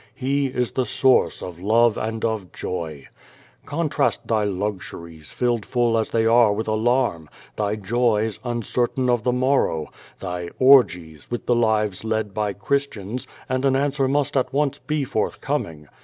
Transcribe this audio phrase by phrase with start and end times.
[0.15, 3.05] He is the source of love and of joy.
[3.67, 9.31] Contrast thy luxuries, filled full as they are with alarm; thy joys, uncer&in of the
[9.31, 14.79] morrow; thy orgies, with the lives led by Christians, and an answer must at once
[14.79, 15.87] be forthcoming.